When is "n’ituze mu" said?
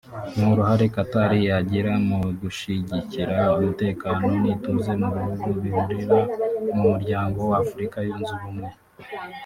4.41-5.09